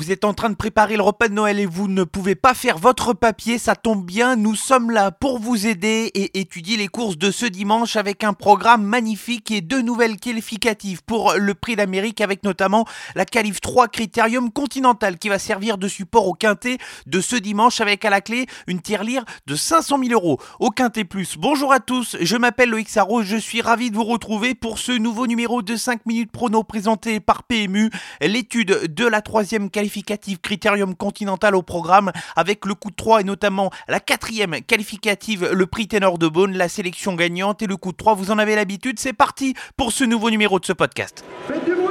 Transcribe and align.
Vous 0.00 0.12
êtes 0.12 0.24
en 0.24 0.32
train 0.32 0.48
de 0.48 0.54
préparer 0.54 0.96
le 0.96 1.02
repas 1.02 1.28
de 1.28 1.34
Noël 1.34 1.60
et 1.60 1.66
vous 1.66 1.86
ne 1.86 2.04
pouvez 2.04 2.34
pas 2.34 2.54
faire 2.54 2.78
votre 2.78 3.12
papier, 3.12 3.58
ça 3.58 3.76
tombe 3.76 4.02
bien, 4.02 4.34
nous 4.34 4.54
sommes 4.54 4.90
là 4.90 5.10
pour 5.10 5.38
vous 5.38 5.66
aider 5.66 6.10
et 6.14 6.40
étudier 6.40 6.78
les 6.78 6.88
courses 6.88 7.18
de 7.18 7.30
ce 7.30 7.44
dimanche 7.44 7.96
avec 7.96 8.24
un 8.24 8.32
programme 8.32 8.82
magnifique 8.82 9.50
et 9.50 9.60
deux 9.60 9.82
nouvelles 9.82 10.16
qualificatives 10.16 11.02
pour 11.04 11.34
le 11.36 11.52
prix 11.52 11.76
d'Amérique 11.76 12.22
avec 12.22 12.44
notamment 12.44 12.86
la 13.14 13.26
qualif 13.26 13.60
3 13.60 13.88
Critérium 13.88 14.50
Continental 14.50 15.18
qui 15.18 15.28
va 15.28 15.38
servir 15.38 15.76
de 15.76 15.86
support 15.86 16.26
au 16.26 16.32
quintet 16.32 16.78
de 17.04 17.20
ce 17.20 17.36
dimanche 17.36 17.82
avec 17.82 18.02
à 18.06 18.08
la 18.08 18.22
clé 18.22 18.46
une 18.68 18.80
tirelire 18.80 19.26
de 19.46 19.54
500 19.54 19.98
000 20.02 20.14
euros 20.14 20.40
au 20.60 20.70
quintet 20.70 21.04
plus. 21.04 21.36
Bonjour 21.36 21.74
à 21.74 21.80
tous, 21.80 22.16
je 22.18 22.36
m'appelle 22.38 22.70
Loïc 22.70 22.88
Sarro, 22.88 23.22
je 23.22 23.36
suis 23.36 23.60
ravi 23.60 23.90
de 23.90 23.96
vous 23.96 24.04
retrouver 24.04 24.54
pour 24.54 24.78
ce 24.78 24.92
nouveau 24.92 25.26
numéro 25.26 25.60
de 25.60 25.76
5 25.76 26.06
minutes 26.06 26.32
prono 26.32 26.64
présenté 26.64 27.20
par 27.20 27.42
PMU, 27.42 27.90
l'étude 28.22 28.94
de 28.94 29.06
la 29.06 29.20
troisième 29.20 29.68
qualificative 29.90 30.38
Critérium 30.38 30.94
Continental 30.94 31.56
au 31.56 31.62
programme 31.62 32.12
avec 32.36 32.64
le 32.64 32.74
coup 32.74 32.90
de 32.90 32.94
3 32.94 33.22
et 33.22 33.24
notamment 33.24 33.70
la 33.88 33.98
quatrième 33.98 34.60
qualificative, 34.62 35.50
le 35.52 35.66
prix 35.66 35.88
Ténor 35.88 36.16
de 36.16 36.28
Beaune, 36.28 36.56
la 36.56 36.68
sélection 36.68 37.14
gagnante 37.16 37.60
et 37.62 37.66
le 37.66 37.76
coup 37.76 37.90
de 37.90 37.96
3, 37.96 38.14
vous 38.14 38.30
en 38.30 38.38
avez 38.38 38.54
l'habitude, 38.54 39.00
c'est 39.00 39.12
parti 39.12 39.54
pour 39.76 39.90
ce 39.90 40.04
nouveau 40.04 40.30
numéro 40.30 40.60
de 40.60 40.64
ce 40.64 40.72
podcast. 40.72 41.24
Faites 41.48 41.64
du 41.64 41.74
bruit 41.74 41.88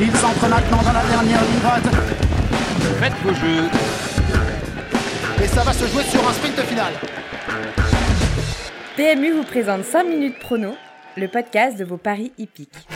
Ils 0.00 0.24
entrent 0.24 0.48
maintenant 0.48 0.82
dans 0.82 0.92
la 0.92 1.04
dernière 1.04 1.42
ligne 1.42 1.60
droite. 1.60 1.84
Faites 2.98 3.12
vos 3.22 3.34
jeux. 3.34 3.68
Et 5.44 5.48
ça 5.48 5.62
va 5.62 5.72
se 5.74 5.86
jouer 5.86 6.04
sur 6.04 6.26
un 6.26 6.32
sprint 6.32 6.60
final. 6.62 6.94
PMU 8.96 9.32
vous 9.32 9.44
présente 9.44 9.84
5 9.84 10.04
minutes 10.04 10.38
prono, 10.38 10.74
le 11.18 11.28
podcast 11.28 11.78
de 11.78 11.84
vos 11.84 11.98
paris 11.98 12.32
hippiques. 12.38 12.86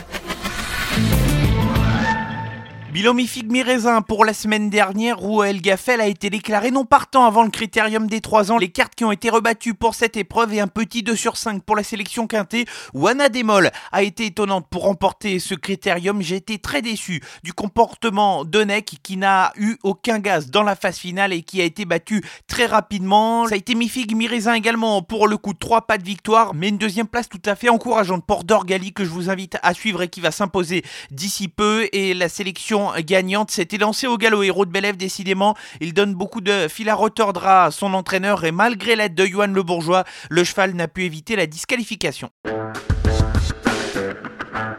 Bilan 2.95 3.13
mi-figue 3.13 3.51
mi-raisin 3.51 4.01
pour 4.01 4.23
la 4.23 4.33
semaine 4.33 4.69
dernière 4.69 5.21
où 5.21 5.43
El 5.43 5.59
Gaffel 5.59 5.99
a 5.99 6.07
été 6.07 6.29
déclaré 6.29 6.71
non 6.71 6.85
partant 6.85 7.25
avant 7.25 7.43
le 7.43 7.49
critérium 7.49 8.07
des 8.07 8.21
3 8.21 8.53
ans. 8.53 8.57
Les 8.57 8.69
cartes 8.69 8.95
qui 8.95 9.03
ont 9.03 9.11
été 9.11 9.29
rebattues 9.29 9.73
pour 9.73 9.95
cette 9.95 10.15
épreuve 10.15 10.53
et 10.53 10.61
un 10.61 10.67
petit 10.67 11.03
2 11.03 11.13
sur 11.13 11.35
5 11.35 11.61
pour 11.61 11.75
la 11.75 11.83
sélection 11.83 12.25
quintée 12.25 12.63
où 12.93 13.05
Anna 13.07 13.27
Demol 13.27 13.69
a 13.91 14.01
été 14.01 14.27
étonnante 14.27 14.67
pour 14.69 14.83
remporter 14.83 15.39
ce 15.39 15.55
critérium. 15.55 16.21
J'ai 16.21 16.37
été 16.37 16.57
très 16.57 16.81
déçu 16.81 17.21
du 17.43 17.51
comportement 17.51 18.45
d'Onek 18.45 18.99
qui 19.03 19.17
n'a 19.17 19.51
eu 19.57 19.75
aucun 19.83 20.19
gaz 20.19 20.49
dans 20.49 20.63
la 20.63 20.77
phase 20.77 20.97
finale 20.97 21.33
et 21.33 21.41
qui 21.41 21.59
a 21.59 21.65
été 21.65 21.83
battu 21.83 22.23
très 22.47 22.65
rapidement. 22.65 23.45
Ça 23.49 23.55
a 23.55 23.57
été 23.57 23.75
mi-figue 23.75 24.15
mi-raisin 24.15 24.53
également 24.53 25.01
pour 25.01 25.27
le 25.27 25.35
coup 25.35 25.51
de 25.51 25.59
3 25.59 25.81
pas 25.81 25.97
de 25.97 26.05
victoire 26.05 26.53
mais 26.53 26.69
une 26.69 26.77
deuxième 26.77 27.07
place 27.07 27.27
tout 27.27 27.41
à 27.43 27.55
fait 27.55 27.67
encourageante 27.67 28.25
pour 28.25 28.45
Dorgali 28.45 28.93
que 28.93 29.03
je 29.03 29.09
vous 29.09 29.29
invite 29.29 29.57
à 29.63 29.73
suivre 29.73 30.01
et 30.01 30.07
qui 30.07 30.21
va 30.21 30.31
s'imposer 30.31 30.85
d'ici 31.11 31.49
peu 31.49 31.89
et 31.91 32.13
la 32.13 32.29
sélection 32.29 32.84
gagnante 32.99 33.51
s'était 33.51 33.77
lancé 33.77 34.07
au 34.07 34.17
galop. 34.17 34.43
Héros 34.43 34.65
de 34.65 34.71
Belève, 34.71 34.97
décidément, 34.97 35.55
il 35.81 35.93
donne 35.93 36.13
beaucoup 36.13 36.41
de 36.41 36.67
fil 36.67 36.89
à 36.89 36.95
retordre 36.95 37.45
à 37.45 37.71
son 37.71 37.93
entraîneur 37.93 38.43
et 38.43 38.51
malgré 38.51 38.95
l'aide 38.95 39.15
de 39.15 39.25
Johan 39.25 39.47
Le 39.47 39.63
Bourgeois, 39.63 40.03
le 40.29 40.43
cheval 40.43 40.73
n'a 40.73 40.87
pu 40.87 41.03
éviter 41.03 41.35
la 41.35 41.47
disqualification. 41.47 42.29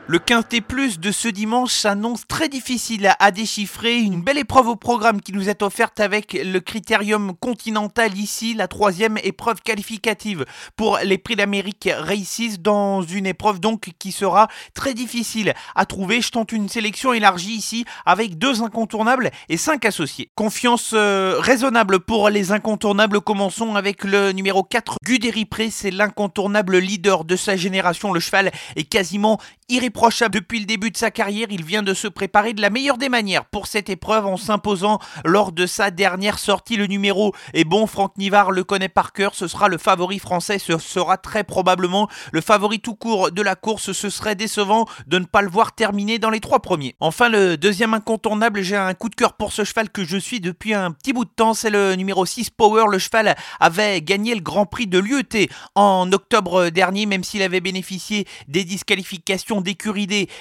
Le 0.08 0.20
quintet 0.20 0.60
plus 0.60 1.00
de 1.00 1.10
ce 1.10 1.26
dimanche 1.26 1.72
s'annonce 1.72 2.28
très 2.28 2.48
difficile 2.48 3.12
à 3.18 3.32
déchiffrer. 3.32 3.98
Une 3.98 4.22
belle 4.22 4.38
épreuve 4.38 4.68
au 4.68 4.76
programme 4.76 5.20
qui 5.20 5.32
nous 5.32 5.48
est 5.48 5.62
offerte 5.62 5.98
avec 5.98 6.32
le 6.32 6.60
critérium 6.60 7.34
continental 7.34 8.16
ici, 8.16 8.54
la 8.54 8.68
troisième 8.68 9.18
épreuve 9.24 9.62
qualificative 9.62 10.44
pour 10.76 11.00
les 11.02 11.18
prix 11.18 11.34
d'Amérique 11.34 11.88
Races 11.92 12.60
dans 12.60 13.02
une 13.02 13.26
épreuve 13.26 13.58
donc 13.58 13.90
qui 13.98 14.12
sera 14.12 14.46
très 14.74 14.94
difficile 14.94 15.54
à 15.74 15.86
trouver. 15.86 16.20
Je 16.20 16.30
tente 16.30 16.52
une 16.52 16.68
sélection 16.68 17.12
élargie 17.12 17.54
ici 17.56 17.84
avec 18.04 18.38
deux 18.38 18.62
incontournables 18.62 19.32
et 19.48 19.56
cinq 19.56 19.86
associés. 19.86 20.30
Confiance 20.36 20.92
euh, 20.94 21.34
raisonnable 21.40 21.98
pour 21.98 22.30
les 22.30 22.52
incontournables. 22.52 23.20
Commençons 23.20 23.74
avec 23.74 24.04
le 24.04 24.30
numéro 24.30 24.62
4, 24.62 24.98
Guderipré. 25.04 25.68
C'est 25.70 25.90
l'incontournable 25.90 26.78
leader 26.78 27.24
de 27.24 27.34
sa 27.34 27.56
génération. 27.56 28.12
Le 28.12 28.20
cheval 28.20 28.52
est 28.76 28.84
quasiment 28.84 29.40
irréprochable 29.68 29.95
depuis 30.30 30.60
le 30.60 30.66
début 30.66 30.90
de 30.90 30.96
sa 30.96 31.10
carrière. 31.10 31.48
Il 31.50 31.64
vient 31.64 31.82
de 31.82 31.94
se 31.94 32.06
préparer 32.06 32.52
de 32.52 32.60
la 32.60 32.70
meilleure 32.70 32.98
des 32.98 33.08
manières 33.08 33.46
pour 33.46 33.66
cette 33.66 33.88
épreuve 33.88 34.26
en 34.26 34.36
s'imposant 34.36 34.98
lors 35.24 35.52
de 35.52 35.66
sa 35.66 35.90
dernière 35.90 36.38
sortie. 36.38 36.76
Le 36.76 36.86
numéro 36.86 37.34
est 37.54 37.64
bon, 37.64 37.86
Franck 37.86 38.16
Nivard 38.18 38.50
le 38.50 38.62
connaît 38.62 38.90
par 38.90 39.12
cœur. 39.12 39.34
Ce 39.34 39.48
sera 39.48 39.68
le 39.68 39.78
favori 39.78 40.18
français, 40.18 40.58
ce 40.58 40.76
sera 40.78 41.16
très 41.16 41.44
probablement 41.44 42.08
le 42.32 42.40
favori 42.42 42.78
tout 42.80 42.94
court 42.94 43.32
de 43.32 43.42
la 43.42 43.56
course. 43.56 43.92
Ce 43.92 44.10
serait 44.10 44.34
décevant 44.34 44.86
de 45.06 45.18
ne 45.18 45.24
pas 45.24 45.40
le 45.40 45.48
voir 45.48 45.74
terminer 45.74 46.18
dans 46.18 46.30
les 46.30 46.40
trois 46.40 46.60
premiers. 46.60 46.94
Enfin, 47.00 47.28
le 47.28 47.56
deuxième 47.56 47.94
incontournable, 47.94 48.60
j'ai 48.60 48.76
un 48.76 48.94
coup 48.94 49.08
de 49.08 49.14
cœur 49.14 49.32
pour 49.32 49.52
ce 49.52 49.64
cheval 49.64 49.88
que 49.88 50.04
je 50.04 50.18
suis 50.18 50.40
depuis 50.40 50.74
un 50.74 50.92
petit 50.92 51.14
bout 51.14 51.24
de 51.24 51.30
temps. 51.34 51.54
C'est 51.54 51.70
le 51.70 51.94
numéro 51.94 52.26
6 52.26 52.50
Power. 52.50 52.84
Le 52.90 52.98
cheval 52.98 53.34
avait 53.60 54.02
gagné 54.02 54.34
le 54.34 54.42
Grand 54.42 54.66
Prix 54.66 54.86
de 54.86 54.98
l'UET 54.98 55.48
en 55.74 56.12
octobre 56.12 56.68
dernier, 56.68 57.06
même 57.06 57.24
s'il 57.24 57.42
avait 57.42 57.60
bénéficié 57.60 58.26
des 58.46 58.62
disqualifications 58.62 59.62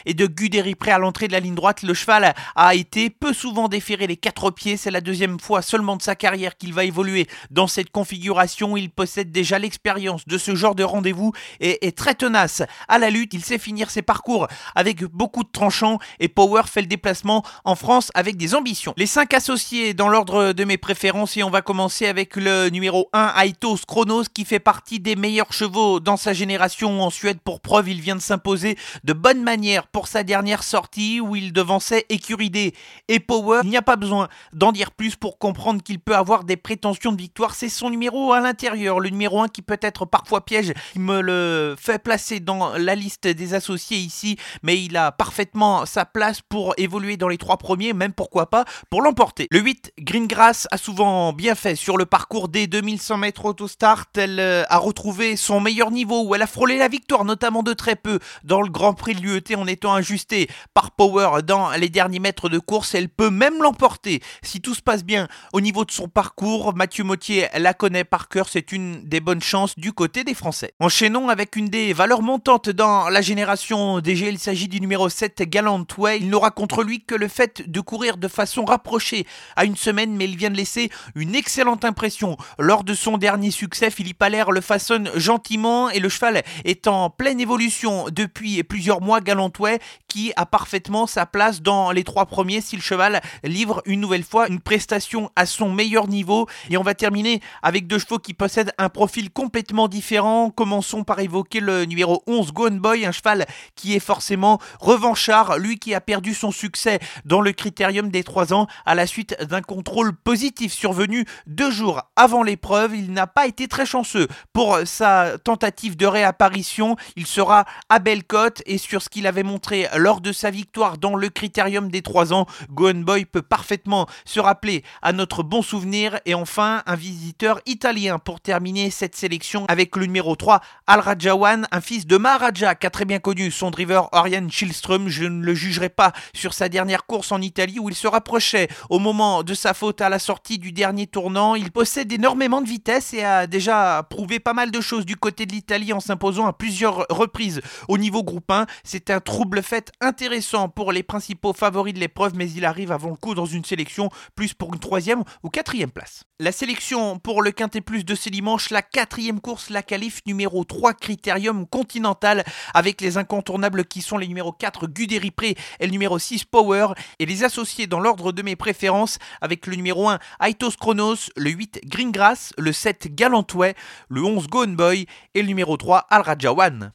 et 0.05 0.13
de 0.13 0.25
Guderipré 0.25 0.91
à 0.91 0.97
l'entrée 0.97 1.27
de 1.27 1.33
la 1.33 1.39
ligne 1.39 1.53
droite, 1.53 1.83
le 1.83 1.93
cheval 1.93 2.33
a 2.55 2.75
été 2.75 3.09
peu 3.11 3.31
souvent 3.31 3.67
déféré 3.67 4.07
les 4.07 4.17
quatre 4.17 4.49
pieds. 4.49 4.75
C'est 4.75 4.89
la 4.89 5.01
deuxième 5.01 5.39
fois 5.39 5.61
seulement 5.61 5.95
de 5.95 6.01
sa 6.01 6.15
carrière 6.15 6.57
qu'il 6.57 6.73
va 6.73 6.83
évoluer 6.83 7.27
dans 7.51 7.67
cette 7.67 7.91
configuration. 7.91 8.75
Il 8.75 8.89
possède 8.89 9.31
déjà 9.31 9.59
l'expérience 9.59 10.27
de 10.27 10.37
ce 10.37 10.55
genre 10.55 10.73
de 10.73 10.83
rendez-vous 10.83 11.31
et 11.59 11.85
est 11.85 11.95
très 11.95 12.15
tenace 12.15 12.63
à 12.87 12.97
la 12.97 13.11
lutte. 13.11 13.33
Il 13.33 13.43
sait 13.43 13.59
finir 13.59 13.91
ses 13.91 14.01
parcours 14.01 14.47
avec 14.73 15.03
beaucoup 15.03 15.43
de 15.43 15.51
tranchants 15.51 15.99
et 16.19 16.27
Power 16.27 16.63
fait 16.65 16.81
le 16.81 16.87
déplacement 16.87 17.43
en 17.65 17.75
France 17.75 18.11
avec 18.15 18.37
des 18.37 18.55
ambitions. 18.55 18.93
Les 18.97 19.05
cinq 19.05 19.33
associés 19.33 19.93
dans 19.93 20.09
l'ordre 20.09 20.53
de 20.53 20.63
mes 20.63 20.77
préférences 20.77 21.37
et 21.37 21.43
on 21.43 21.51
va 21.51 21.61
commencer 21.61 22.07
avec 22.07 22.35
le 22.35 22.69
numéro 22.69 23.09
1 23.13 23.33
Aitos 23.43 23.77
Chronos 23.87 24.23
qui 24.33 24.43
fait 24.43 24.59
partie 24.59 24.99
des 24.99 25.15
meilleurs 25.15 25.53
chevaux 25.53 25.99
dans 25.99 26.17
sa 26.17 26.33
génération 26.33 27.03
en 27.03 27.09
Suède 27.11 27.37
pour 27.43 27.61
preuve 27.61 27.89
il 27.89 28.01
vient 28.01 28.15
de 28.15 28.21
s'imposer 28.21 28.77
de 29.03 29.13
bonne 29.13 29.34
manière 29.43 29.87
pour 29.87 30.07
sa 30.07 30.23
dernière 30.23 30.63
sortie 30.63 31.19
où 31.21 31.35
il 31.35 31.53
devançait 31.53 32.05
Écuridé 32.09 32.73
et 33.07 33.19
Power. 33.19 33.61
Il 33.63 33.69
n'y 33.69 33.77
a 33.77 33.81
pas 33.81 33.95
besoin 33.95 34.27
d'en 34.53 34.71
dire 34.71 34.91
plus 34.91 35.15
pour 35.15 35.37
comprendre 35.37 35.81
qu'il 35.81 35.99
peut 35.99 36.15
avoir 36.15 36.43
des 36.43 36.57
prétentions 36.57 37.11
de 37.11 37.21
victoire. 37.21 37.55
C'est 37.55 37.69
son 37.69 37.89
numéro 37.89 38.33
à 38.33 38.39
l'intérieur, 38.39 38.99
le 38.99 39.09
numéro 39.09 39.41
1 39.41 39.47
qui 39.47 39.61
peut 39.61 39.79
être 39.81 40.05
parfois 40.05 40.45
piège. 40.45 40.73
Il 40.95 41.01
me 41.01 41.21
le 41.21 41.75
fait 41.77 42.01
placer 42.01 42.39
dans 42.39 42.77
la 42.77 42.95
liste 42.95 43.27
des 43.27 43.53
associés 43.53 43.97
ici, 43.97 44.37
mais 44.63 44.81
il 44.81 44.97
a 44.97 45.11
parfaitement 45.11 45.85
sa 45.85 46.05
place 46.05 46.41
pour 46.41 46.73
évoluer 46.77 47.17
dans 47.17 47.27
les 47.27 47.37
trois 47.37 47.57
premiers, 47.57 47.93
même 47.93 48.13
pourquoi 48.13 48.49
pas 48.49 48.65
pour 48.89 49.01
l'emporter. 49.01 49.47
Le 49.51 49.59
8, 49.59 49.93
Greengrass 49.99 50.67
a 50.71 50.77
souvent 50.77 51.33
bien 51.33 51.55
fait 51.55 51.75
sur 51.75 51.97
le 51.97 52.05
parcours 52.05 52.47
des 52.47 52.67
2100 52.67 53.17
mètres 53.17 53.45
autostart. 53.45 54.05
Elle 54.17 54.39
euh, 54.39 54.63
a 54.69 54.77
retrouvé 54.77 55.35
son 55.35 55.59
meilleur 55.59 55.91
niveau 55.91 56.23
où 56.23 56.35
elle 56.35 56.41
a 56.41 56.47
frôlé 56.47 56.77
la 56.77 56.87
victoire, 56.87 57.25
notamment 57.25 57.63
de 57.63 57.73
très 57.73 57.95
peu 57.95 58.19
dans 58.43 58.61
le 58.61 58.69
Grand 58.69 58.93
Prix 58.93 59.15
de 59.15 59.21
en 59.55 59.67
étant 59.67 59.93
ajustée 59.93 60.47
par 60.73 60.91
Power 60.91 61.41
dans 61.43 61.71
les 61.71 61.89
derniers 61.89 62.19
mètres 62.19 62.49
de 62.49 62.59
course. 62.59 62.95
Elle 62.95 63.09
peut 63.09 63.29
même 63.29 63.61
l'emporter 63.61 64.21
si 64.43 64.61
tout 64.61 64.73
se 64.73 64.81
passe 64.81 65.03
bien 65.03 65.27
au 65.53 65.61
niveau 65.61 65.85
de 65.85 65.91
son 65.91 66.07
parcours. 66.07 66.75
Mathieu 66.75 67.03
Mottier 67.03 67.47
la 67.57 67.73
connaît 67.73 68.03
par 68.03 68.29
cœur, 68.29 68.47
c'est 68.49 68.71
une 68.71 69.03
des 69.03 69.19
bonnes 69.19 69.41
chances 69.41 69.77
du 69.77 69.93
côté 69.93 70.23
des 70.23 70.33
Français. 70.33 70.73
Enchaînons 70.79 71.29
avec 71.29 71.55
une 71.55 71.69
des 71.69 71.93
valeurs 71.93 72.21
montantes 72.21 72.69
dans 72.69 73.09
la 73.09 73.21
génération 73.21 73.99
DG. 73.99 74.29
Il 74.29 74.39
s'agit 74.39 74.67
du 74.67 74.79
numéro 74.79 75.09
7 75.09 75.43
Galant 75.43 75.85
Way. 75.97 76.19
Il 76.19 76.29
n'aura 76.29 76.51
contre 76.51 76.83
lui 76.83 77.03
que 77.03 77.15
le 77.15 77.27
fait 77.27 77.69
de 77.69 77.79
courir 77.81 78.17
de 78.17 78.27
façon 78.27 78.65
rapprochée 78.65 79.25
à 79.55 79.65
une 79.65 79.75
semaine, 79.75 80.15
mais 80.15 80.25
il 80.25 80.37
vient 80.37 80.49
de 80.51 80.57
laisser 80.57 80.89
une 81.15 81.35
excellente 81.35 81.85
impression. 81.85 82.37
Lors 82.59 82.83
de 82.83 82.93
son 82.93 83.17
dernier 83.17 83.51
succès, 83.51 83.89
Philippe 83.89 84.21
Allaire 84.21 84.51
le 84.51 84.61
façonne 84.61 85.09
gentiment 85.15 85.89
et 85.89 85.99
le 85.99 86.09
cheval 86.09 86.43
est 86.63 86.87
en 86.87 87.09
pleine 87.09 87.39
évolution 87.39 88.05
depuis 88.11 88.63
plusieurs 88.63 89.01
mois. 89.01 89.14
Galantouet 89.21 89.79
qui 90.07 90.31
a 90.35 90.45
parfaitement 90.45 91.07
sa 91.07 91.25
place 91.25 91.61
dans 91.61 91.91
les 91.91 92.03
trois 92.03 92.25
premiers 92.25 92.61
si 92.61 92.75
le 92.75 92.81
cheval 92.81 93.21
livre 93.43 93.81
une 93.85 93.99
nouvelle 93.99 94.23
fois 94.23 94.47
une 94.47 94.59
prestation 94.59 95.29
à 95.35 95.45
son 95.45 95.71
meilleur 95.71 96.07
niveau. 96.07 96.47
Et 96.69 96.77
on 96.77 96.83
va 96.83 96.93
terminer 96.93 97.41
avec 97.61 97.87
deux 97.87 97.99
chevaux 97.99 98.19
qui 98.19 98.33
possèdent 98.33 98.73
un 98.77 98.89
profil 98.89 99.29
complètement 99.29 99.87
différent. 99.87 100.49
Commençons 100.49 101.03
par 101.03 101.19
évoquer 101.19 101.59
le 101.59 101.85
numéro 101.85 102.23
11 102.27 102.53
Gone 102.53 102.79
Boy, 102.79 103.05
un 103.05 103.11
cheval 103.11 103.45
qui 103.75 103.95
est 103.95 103.99
forcément 103.99 104.59
revanchard, 104.79 105.57
lui 105.57 105.79
qui 105.79 105.93
a 105.93 106.01
perdu 106.01 106.33
son 106.33 106.51
succès 106.51 106.99
dans 107.25 107.41
le 107.41 107.51
critérium 107.51 108.09
des 108.09 108.23
3 108.23 108.53
ans 108.53 108.67
à 108.85 108.95
la 108.95 109.07
suite 109.07 109.35
d'un 109.43 109.61
contrôle 109.61 110.13
positif 110.15 110.73
survenu 110.73 111.25
deux 111.47 111.71
jours 111.71 112.01
avant 112.15 112.43
l'épreuve. 112.43 112.95
Il 112.95 113.11
n'a 113.11 113.27
pas 113.27 113.47
été 113.47 113.67
très 113.67 113.85
chanceux 113.85 114.27
pour 114.53 114.79
sa 114.85 115.37
tentative 115.37 115.97
de 115.97 116.05
réapparition. 116.05 116.95
Il 117.15 117.25
sera 117.25 117.65
à 117.89 117.99
Bellecote 117.99 118.61
et 118.65 118.77
sur 118.77 119.01
ce 119.05 119.09
qu'il 119.09 119.27
avait 119.27 119.43
montré 119.43 119.87
lors 119.95 120.19
de 120.19 120.31
sa 120.31 120.49
victoire 120.49 120.97
dans 120.97 121.15
le 121.15 121.29
critérium 121.29 121.91
des 121.91 122.01
3 122.01 122.33
ans, 122.33 122.47
Gohan 122.71 122.95
Boy 122.95 123.25
peut 123.25 123.43
parfaitement 123.43 124.07
se 124.25 124.39
rappeler 124.39 124.83
à 125.03 125.13
notre 125.13 125.43
bon 125.43 125.61
souvenir. 125.61 126.19
Et 126.25 126.33
enfin, 126.33 126.81
un 126.87 126.95
visiteur 126.95 127.61
italien 127.67 128.17
pour 128.17 128.41
terminer 128.41 128.89
cette 128.89 129.15
sélection 129.15 129.65
avec 129.67 129.95
le 129.95 130.07
numéro 130.07 130.35
3, 130.35 130.59
Al 130.87 131.01
Rajawan, 131.01 131.67
un 131.71 131.81
fils 131.81 132.07
de 132.07 132.17
Maharaja 132.17 132.73
qui 132.73 132.87
a 132.87 132.89
très 132.89 133.05
bien 133.05 133.19
connu 133.19 133.51
son 133.51 133.69
driver 133.69 134.09
Oriane 134.11 134.49
Schilström. 134.49 135.07
Je 135.07 135.25
ne 135.25 135.43
le 135.43 135.53
jugerai 135.53 135.89
pas 135.89 136.11
sur 136.33 136.55
sa 136.55 136.67
dernière 136.67 137.05
course 137.05 137.31
en 137.31 137.41
Italie 137.41 137.77
où 137.77 137.89
il 137.89 137.95
se 137.95 138.07
rapprochait 138.07 138.69
au 138.89 138.97
moment 138.97 139.43
de 139.43 139.53
sa 139.53 139.75
faute 139.75 140.01
à 140.01 140.09
la 140.09 140.17
sortie 140.17 140.57
du 140.57 140.71
dernier 140.71 141.05
tournant. 141.05 141.53
Il 141.53 141.71
possède 141.71 142.11
énormément 142.11 142.61
de 142.61 142.67
vitesse 142.67 143.13
et 143.13 143.23
a 143.23 143.45
déjà 143.45 144.01
prouvé 144.09 144.39
pas 144.39 144.53
mal 144.53 144.71
de 144.71 144.81
choses 144.81 145.05
du 145.05 145.15
côté 145.15 145.45
de 145.45 145.51
l'Italie 145.51 145.93
en 145.93 145.99
s'imposant 145.99 146.47
à 146.47 146.53
plusieurs 146.53 147.05
reprises 147.11 147.61
au 147.87 147.99
niveau 147.99 148.23
groupe 148.23 148.49
1. 148.49 148.65
C'est 148.95 149.09
un 149.09 149.19
trouble 149.19 149.61
fait 149.61 149.91
intéressant 149.99 150.69
pour 150.69 150.93
les 150.93 151.03
principaux 151.03 151.51
favoris 151.51 151.93
de 151.93 151.99
l'épreuve, 151.99 152.31
mais 152.33 152.49
il 152.49 152.63
arrive 152.63 152.93
avant 152.93 153.09
le 153.09 153.17
coup 153.17 153.35
dans 153.35 153.45
une 153.45 153.65
sélection 153.65 154.09
plus 154.35 154.53
pour 154.53 154.73
une 154.73 154.79
troisième 154.79 155.25
ou 155.43 155.49
quatrième 155.49 155.91
place. 155.91 156.23
La 156.39 156.53
sélection 156.53 157.19
pour 157.19 157.41
le 157.41 157.51
Quintet 157.51 157.81
Plus 157.81 158.05
de 158.05 158.15
ce 158.15 158.29
dimanche, 158.29 158.69
la 158.69 158.81
quatrième 158.81 159.41
course, 159.41 159.69
la 159.69 159.83
qualif 159.83 160.21
numéro 160.25 160.63
3 160.63 160.93
Critérium 160.93 161.67
Continental, 161.67 162.45
avec 162.73 163.01
les 163.01 163.17
incontournables 163.17 163.83
qui 163.83 164.01
sont 164.01 164.17
les 164.17 164.29
numéros 164.29 164.53
4 164.53 164.87
Guderipré 164.87 165.57
et 165.81 165.85
le 165.87 165.91
numéro 165.91 166.17
6 166.17 166.45
Power, 166.45 166.93
et 167.19 167.25
les 167.25 167.43
associés 167.43 167.87
dans 167.87 167.99
l'ordre 167.99 168.31
de 168.31 168.43
mes 168.43 168.55
préférences 168.55 169.19
avec 169.41 169.67
le 169.67 169.75
numéro 169.75 170.07
1 170.07 170.19
Aitos 170.41 170.77
Chronos, 170.79 171.17
le 171.35 171.49
8 171.49 171.81
Greengrass, 171.85 172.53
le 172.57 172.71
7 172.71 173.13
Galantway, 173.13 173.75
le 174.07 174.23
11 174.23 174.47
Gone 174.47 174.77
Boy 174.77 175.05
et 175.33 175.41
le 175.41 175.49
numéro 175.49 175.75
3 175.75 176.07
Al 176.09 176.21
Rajawan. 176.21 176.93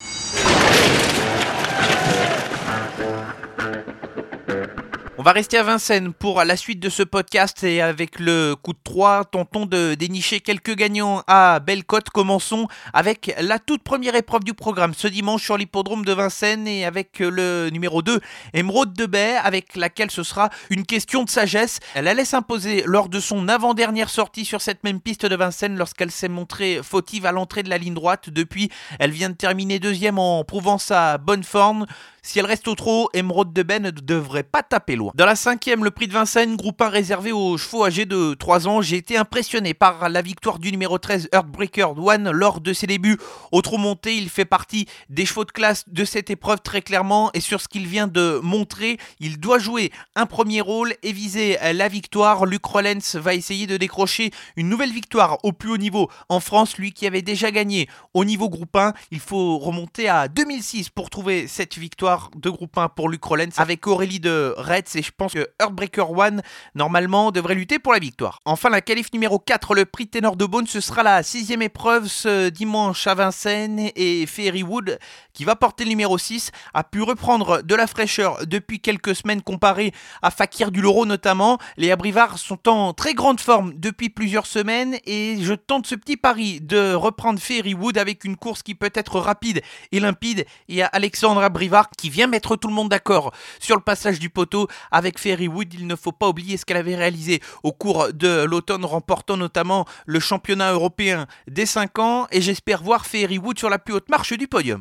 On 5.20 5.22
va 5.22 5.32
rester 5.32 5.58
à 5.58 5.62
Vincennes 5.62 6.14
pour 6.14 6.42
la 6.42 6.56
suite 6.56 6.80
de 6.80 6.88
ce 6.88 7.02
podcast 7.02 7.62
et 7.62 7.82
avec 7.82 8.18
le 8.18 8.54
coup 8.56 8.72
de 8.72 8.78
3, 8.82 9.26
tentons 9.26 9.66
de 9.66 9.92
dénicher 9.92 10.40
quelques 10.40 10.74
gagnants 10.74 11.22
à 11.26 11.60
Bellecote. 11.60 12.08
Commençons 12.08 12.68
avec 12.94 13.36
la 13.38 13.58
toute 13.58 13.82
première 13.82 14.14
épreuve 14.14 14.44
du 14.44 14.54
programme 14.54 14.94
ce 14.94 15.06
dimanche 15.08 15.44
sur 15.44 15.58
l'hippodrome 15.58 16.06
de 16.06 16.14
Vincennes 16.14 16.66
et 16.66 16.86
avec 16.86 17.18
le 17.18 17.68
numéro 17.68 18.00
2, 18.00 18.18
Émeraude 18.54 18.94
de 18.94 19.04
Baie, 19.04 19.36
avec 19.36 19.76
laquelle 19.76 20.10
ce 20.10 20.22
sera 20.22 20.48
une 20.70 20.86
question 20.86 21.24
de 21.24 21.28
sagesse. 21.28 21.80
Elle 21.94 22.08
allait 22.08 22.24
s'imposer 22.24 22.82
lors 22.86 23.10
de 23.10 23.20
son 23.20 23.46
avant-dernière 23.48 24.08
sortie 24.08 24.46
sur 24.46 24.62
cette 24.62 24.84
même 24.84 25.02
piste 25.02 25.26
de 25.26 25.36
Vincennes 25.36 25.76
lorsqu'elle 25.76 26.10
s'est 26.10 26.30
montrée 26.30 26.80
fautive 26.82 27.26
à 27.26 27.32
l'entrée 27.32 27.62
de 27.62 27.68
la 27.68 27.76
ligne 27.76 27.92
droite. 27.92 28.30
Depuis, 28.30 28.70
elle 28.98 29.10
vient 29.10 29.28
de 29.28 29.34
terminer 29.34 29.80
deuxième 29.80 30.18
en 30.18 30.44
prouvant 30.44 30.78
sa 30.78 31.18
bonne 31.18 31.44
forme. 31.44 31.84
Si 32.22 32.38
elle 32.38 32.46
reste 32.46 32.68
au 32.68 32.74
trot, 32.74 33.08
Emeraude 33.14 33.52
de 33.54 33.62
Ben 33.62 33.82
ne 33.82 33.90
devrait 33.90 34.42
pas 34.42 34.62
taper 34.62 34.94
loin. 34.94 35.10
Dans 35.14 35.24
la 35.24 35.36
cinquième, 35.36 35.84
le 35.84 35.90
prix 35.90 36.06
de 36.06 36.12
Vincennes, 36.12 36.56
groupe 36.56 36.80
1 36.82 36.88
réservé 36.90 37.32
aux 37.32 37.56
chevaux 37.56 37.84
âgés 37.84 38.04
de 38.04 38.34
3 38.34 38.68
ans, 38.68 38.82
j'ai 38.82 38.96
été 38.96 39.16
impressionné 39.16 39.72
par 39.72 40.10
la 40.10 40.20
victoire 40.20 40.58
du 40.58 40.70
numéro 40.70 40.98
13 40.98 41.30
Earthbreaker 41.32 41.98
One 41.98 42.30
lors 42.30 42.60
de 42.60 42.74
ses 42.74 42.86
débuts. 42.86 43.18
Au 43.52 43.62
trot 43.62 43.78
monté, 43.78 44.16
il 44.16 44.28
fait 44.28 44.44
partie 44.44 44.86
des 45.08 45.24
chevaux 45.24 45.46
de 45.46 45.50
classe 45.50 45.84
de 45.88 46.04
cette 46.04 46.28
épreuve 46.28 46.60
très 46.60 46.82
clairement 46.82 47.30
et 47.32 47.40
sur 47.40 47.60
ce 47.60 47.68
qu'il 47.68 47.86
vient 47.86 48.06
de 48.06 48.38
montrer, 48.42 48.98
il 49.18 49.40
doit 49.40 49.58
jouer 49.58 49.90
un 50.14 50.26
premier 50.26 50.60
rôle 50.60 50.94
et 51.02 51.12
viser 51.12 51.56
la 51.72 51.88
victoire. 51.88 52.44
Luc 52.44 52.64
Rollens 52.64 53.14
va 53.14 53.34
essayer 53.34 53.66
de 53.66 53.78
décrocher 53.78 54.30
une 54.56 54.68
nouvelle 54.68 54.92
victoire 54.92 55.38
au 55.42 55.52
plus 55.52 55.70
haut 55.70 55.78
niveau 55.78 56.10
en 56.28 56.40
France, 56.40 56.76
lui 56.76 56.92
qui 56.92 57.06
avait 57.06 57.22
déjà 57.22 57.50
gagné 57.50 57.88
au 58.12 58.26
niveau 58.26 58.50
groupe 58.50 58.76
1. 58.76 58.92
Il 59.10 59.20
faut 59.20 59.58
remonter 59.58 60.08
à 60.08 60.28
2006 60.28 60.90
pour 60.90 61.08
trouver 61.08 61.46
cette 61.46 61.78
victoire 61.78 62.09
de 62.34 62.50
groupe 62.50 62.76
1 62.76 62.88
pour 62.88 63.08
Luc 63.08 63.22
Rollens 63.22 63.50
avec 63.58 63.86
Aurélie 63.86 64.20
de 64.20 64.54
Retz 64.56 64.96
et 64.96 65.02
je 65.02 65.12
pense 65.16 65.32
que 65.32 65.48
Heartbreaker 65.60 66.10
One 66.10 66.42
normalement 66.74 67.30
devrait 67.30 67.54
lutter 67.54 67.78
pour 67.78 67.92
la 67.92 67.98
victoire. 67.98 68.40
Enfin 68.44 68.68
la 68.68 68.80
qualif 68.80 69.12
numéro 69.12 69.38
4, 69.38 69.74
le 69.74 69.84
prix 69.84 70.08
Ténor 70.08 70.36
de 70.36 70.44
Beaune, 70.44 70.66
ce 70.66 70.80
sera 70.80 71.02
la 71.02 71.22
sixième 71.22 71.62
épreuve 71.62 72.06
ce 72.06 72.48
dimanche 72.48 73.06
à 73.06 73.14
Vincennes 73.14 73.90
et 73.94 74.26
Wood 74.62 74.98
qui 75.32 75.44
va 75.44 75.56
porter 75.56 75.84
le 75.84 75.90
numéro 75.90 76.18
6 76.18 76.50
a 76.74 76.84
pu 76.84 77.02
reprendre 77.02 77.62
de 77.62 77.74
la 77.74 77.86
fraîcheur 77.86 78.46
depuis 78.46 78.80
quelques 78.80 79.14
semaines 79.14 79.42
comparé 79.42 79.92
à 80.22 80.30
Fakir 80.30 80.70
du 80.70 80.80
Loro 80.80 81.06
notamment. 81.06 81.58
Les 81.76 81.90
abrivards 81.90 82.38
sont 82.38 82.68
en 82.68 82.92
très 82.92 83.14
grande 83.14 83.40
forme 83.40 83.74
depuis 83.76 84.08
plusieurs 84.08 84.46
semaines 84.46 84.96
et 85.06 85.36
je 85.40 85.54
tente 85.54 85.86
ce 85.86 85.94
petit 85.94 86.16
pari 86.16 86.60
de 86.60 86.94
reprendre 86.94 87.40
Wood 87.74 87.98
avec 87.98 88.24
une 88.24 88.36
course 88.36 88.62
qui 88.62 88.74
peut 88.74 88.92
être 88.94 89.20
rapide 89.20 89.62
et 89.92 90.00
limpide 90.00 90.46
et 90.68 90.82
à 90.82 90.86
Alexandre 90.86 91.42
Abrivard 91.42 91.90
qui 92.00 92.08
vient 92.08 92.26
mettre 92.26 92.56
tout 92.56 92.68
le 92.68 92.74
monde 92.74 92.88
d'accord 92.88 93.32
sur 93.58 93.76
le 93.76 93.82
passage 93.82 94.18
du 94.18 94.30
poteau 94.30 94.68
avec 94.90 95.18
Wood. 95.48 95.74
Il 95.74 95.86
ne 95.86 95.96
faut 95.96 96.12
pas 96.12 96.28
oublier 96.28 96.56
ce 96.56 96.64
qu'elle 96.64 96.78
avait 96.78 96.96
réalisé 96.96 97.42
au 97.62 97.72
cours 97.72 98.12
de 98.14 98.44
l'automne, 98.44 98.86
remportant 98.86 99.36
notamment 99.36 99.84
le 100.06 100.18
championnat 100.18 100.72
européen 100.72 101.26
des 101.46 101.66
5 101.66 101.98
ans. 101.98 102.26
Et 102.32 102.40
j'espère 102.40 102.82
voir 102.82 103.04
Wood 103.42 103.58
sur 103.58 103.68
la 103.68 103.78
plus 103.78 103.92
haute 103.92 104.08
marche 104.08 104.32
du 104.32 104.48
podium. 104.48 104.80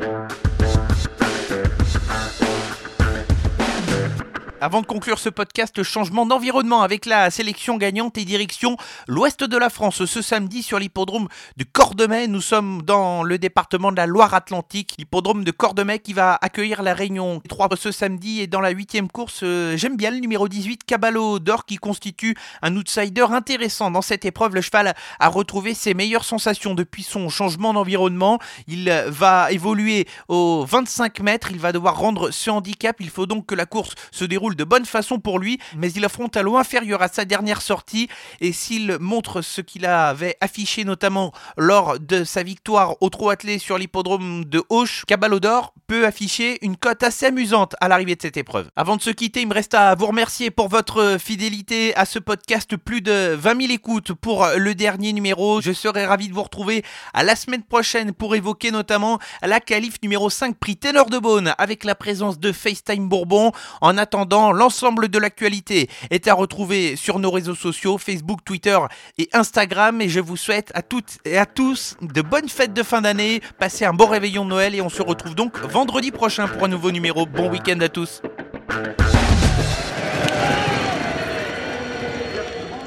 Avant 4.62 4.82
de 4.82 4.86
conclure 4.86 5.20
ce 5.20 5.30
podcast, 5.30 5.84
changement 5.84 6.26
d'environnement 6.26 6.82
avec 6.82 7.06
la 7.06 7.32
sélection 7.32 7.78
gagnante 7.78 8.18
et 8.18 8.26
direction 8.26 8.76
l'ouest 9.08 9.42
de 9.42 9.58
la 9.58 9.70
France 9.70 10.04
ce 10.04 10.22
samedi 10.22 10.64
sur 10.64 10.80
l'hippodrome 10.80 11.30
de 11.56 11.64
Cordemais. 11.64 12.28
Nous 12.28 12.42
sommes 12.42 12.82
dans 12.82 13.24
le 13.24 13.38
département 13.38 13.90
de 13.90 13.96
la 13.96 14.06
Loire-Atlantique, 14.06 14.96
l'hippodrome 14.98 15.46
de 15.46 15.52
Cordemais 15.52 16.00
qui 16.00 16.12
va 16.12 16.38
accueillir 16.42 16.84
la 16.84 16.94
Réunion 16.94 17.42
3 17.48 17.70
ce 17.78 17.94
samedi 17.94 18.42
et 18.42 18.48
dans 18.48 18.60
la 18.60 18.72
huitième 18.72 19.08
course, 19.08 19.42
euh, 19.44 19.78
j'aime 19.78 19.96
bien 19.96 20.12
le 20.12 20.18
numéro 20.18 20.50
18 20.50 20.84
Caballo 20.84 21.40
d'Or 21.40 21.66
qui 21.66 21.78
constitue 21.78 22.36
un 22.62 22.76
outsider 22.76 23.28
intéressant 23.32 23.92
dans 23.92 24.02
cette 24.02 24.26
épreuve. 24.26 24.56
Le 24.56 24.62
cheval 24.62 24.94
a 25.20 25.28
retrouvé 25.30 25.74
ses 25.74 25.94
meilleures 25.94 26.26
sensations 26.26 26.74
depuis 26.74 27.04
son 27.04 27.30
changement 27.30 27.74
d'environnement. 27.74 28.40
Il 28.68 28.90
va 29.08 29.54
évoluer 29.54 30.06
aux 30.28 30.66
25 30.66 31.22
mètres, 31.22 31.52
il 31.52 31.60
va 31.60 31.72
devoir 31.72 31.98
rendre 31.98 32.32
ce 32.32 32.50
handicap. 32.50 32.98
Il 33.00 33.10
faut 33.10 33.26
donc 33.26 33.46
que 33.46 33.56
la 33.56 33.66
course 33.66 33.96
se 34.12 34.26
déroule 34.26 34.49
de 34.56 34.64
bonne 34.64 34.86
façon 34.86 35.20
pour 35.20 35.40
lui, 35.40 35.60
mais 35.78 35.92
il 35.92 36.06
affronte 36.06 36.38
à 36.38 36.44
loin 36.44 36.62
inférieur 36.62 37.02
à 37.02 37.08
sa 37.08 37.26
dernière 37.26 37.62
sortie. 37.62 38.08
Et 38.42 38.52
s'il 38.52 38.98
montre 39.00 39.42
ce 39.42 39.62
qu'il 39.62 39.86
avait 39.86 40.38
affiché 40.42 40.84
notamment 40.84 41.32
lors 41.58 42.00
de 42.00 42.24
sa 42.24 42.44
victoire 42.44 42.96
au 43.02 43.10
trot 43.10 43.30
attelé 43.30 43.60
sur 43.60 43.78
l'hippodrome 43.78 44.46
de 44.46 44.64
Auch, 44.70 45.06
Cabalodor 45.08 45.74
peut 45.88 46.06
afficher 46.06 46.58
une 46.62 46.78
cote 46.78 47.04
assez 47.04 47.28
amusante 47.28 47.76
à 47.82 47.88
l'arrivée 47.88 48.16
de 48.16 48.22
cette 48.22 48.38
épreuve. 48.38 48.70
Avant 48.76 48.96
de 48.96 49.02
se 49.02 49.10
quitter, 49.10 49.42
il 49.42 49.48
me 49.48 49.54
reste 49.54 49.74
à 49.74 49.96
vous 49.96 50.06
remercier 50.06 50.52
pour 50.52 50.68
votre 50.68 51.18
fidélité 51.20 51.96
à 51.96 52.06
ce 52.06 52.20
podcast. 52.20 52.78
Plus 52.78 53.02
de 53.02 53.34
20 53.34 53.62
000 53.62 53.74
écoutes 53.74 54.14
pour 54.14 54.48
le 54.56 54.76
dernier 54.76 55.14
numéro. 55.14 55.62
Je 55.62 55.72
serai 55.72 56.06
ravi 56.06 56.30
de 56.30 56.34
vous 56.34 56.44
retrouver 56.44 56.84
à 57.14 57.24
la 57.24 57.36
semaine 57.36 57.64
prochaine 57.64 58.14
pour 58.14 58.36
évoquer 58.36 58.72
notamment 58.72 59.20
la 59.42 59.60
qualif 59.60 59.96
numéro 60.04 60.30
5 60.30 60.58
prix 60.58 60.78
Ténor 60.78 61.10
de 61.10 61.18
Beaune 61.18 61.54
avec 61.58 61.84
la 61.84 61.96
présence 61.96 62.40
de 62.40 62.52
FaceTime 62.52 63.10
Bourbon. 63.10 63.52
En 63.82 63.98
attendant, 63.98 64.39
l'ensemble 64.54 65.10
de 65.10 65.20
l'actualité 65.20 65.90
est 66.10 66.28
à 66.28 66.34
retrouver 66.34 66.96
sur 66.96 67.20
nos 67.20 67.32
réseaux 67.32 67.56
sociaux, 67.56 67.98
Facebook, 67.98 68.40
Twitter 68.46 68.78
et 69.18 69.30
Instagram. 69.34 70.02
Et 70.02 70.10
je 70.10 70.20
vous 70.20 70.38
souhaite 70.38 70.72
à 70.74 70.82
toutes 70.82 71.18
et 71.26 71.38
à 71.38 71.46
tous 71.46 71.98
de 72.02 72.22
bonnes 72.22 72.50
fêtes 72.50 72.74
de 72.74 72.84
fin 72.84 73.02
d'année. 73.02 73.42
Passez 73.60 73.86
un 73.86 73.94
bon 73.94 74.08
réveillon 74.08 74.46
de 74.46 74.50
Noël 74.50 74.76
et 74.76 74.82
on 74.82 74.90
se 74.90 75.02
retrouve 75.02 75.36
donc 75.36 75.60
vendredi 75.60 76.12
prochain 76.12 76.48
pour 76.48 76.64
un 76.64 76.68
nouveau 76.70 76.92
numéro. 76.92 77.26
Bon 77.26 77.50
week-end 77.50 77.80
à 77.82 77.90
tous. 77.90 78.22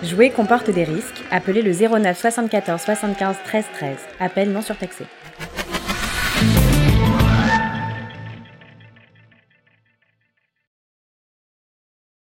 Jouer 0.03 0.31
comporte 0.31 0.71
des 0.71 0.85
risques. 0.85 1.23
Appelez 1.31 1.63
le 1.63 1.73
09 1.73 2.19
74 2.19 2.81
75 2.81 3.37
13 3.45 3.65
13. 3.75 3.97
Appel 4.19 4.53
non 4.53 4.63
surtaxé. 4.63 5.05